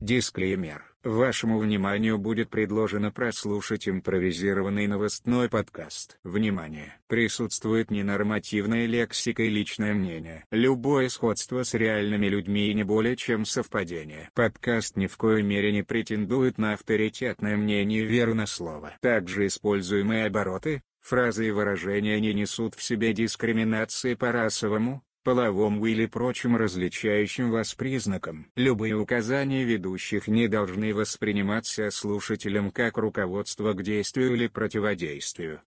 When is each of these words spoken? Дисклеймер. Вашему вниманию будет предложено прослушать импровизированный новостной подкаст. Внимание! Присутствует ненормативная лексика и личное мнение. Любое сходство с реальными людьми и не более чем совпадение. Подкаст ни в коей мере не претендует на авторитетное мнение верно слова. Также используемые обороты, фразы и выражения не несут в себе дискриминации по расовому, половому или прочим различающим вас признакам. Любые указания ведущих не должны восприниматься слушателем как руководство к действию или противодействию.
Дисклеймер. 0.00 0.84
Вашему 1.02 1.58
вниманию 1.58 2.18
будет 2.18 2.50
предложено 2.50 3.10
прослушать 3.10 3.88
импровизированный 3.88 4.86
новостной 4.86 5.48
подкаст. 5.48 6.18
Внимание! 6.24 6.96
Присутствует 7.06 7.90
ненормативная 7.90 8.86
лексика 8.86 9.42
и 9.42 9.48
личное 9.48 9.94
мнение. 9.94 10.44
Любое 10.50 11.08
сходство 11.08 11.62
с 11.62 11.74
реальными 11.74 12.26
людьми 12.26 12.68
и 12.68 12.74
не 12.74 12.82
более 12.84 13.16
чем 13.16 13.44
совпадение. 13.44 14.30
Подкаст 14.34 14.96
ни 14.96 15.06
в 15.06 15.16
коей 15.16 15.42
мере 15.42 15.72
не 15.72 15.82
претендует 15.82 16.58
на 16.58 16.72
авторитетное 16.72 17.56
мнение 17.56 18.04
верно 18.04 18.46
слова. 18.46 18.94
Также 19.00 19.46
используемые 19.46 20.26
обороты, 20.26 20.82
фразы 21.00 21.48
и 21.48 21.50
выражения 21.52 22.20
не 22.20 22.34
несут 22.34 22.74
в 22.74 22.82
себе 22.82 23.12
дискриминации 23.12 24.14
по 24.14 24.32
расовому, 24.32 25.02
половому 25.26 25.84
или 25.86 26.06
прочим 26.06 26.56
различающим 26.56 27.50
вас 27.50 27.74
признакам. 27.74 28.46
Любые 28.54 28.94
указания 28.94 29.64
ведущих 29.64 30.28
не 30.28 30.46
должны 30.46 30.94
восприниматься 30.94 31.90
слушателем 31.90 32.70
как 32.70 32.96
руководство 32.96 33.72
к 33.72 33.82
действию 33.82 34.34
или 34.34 34.46
противодействию. 34.46 35.62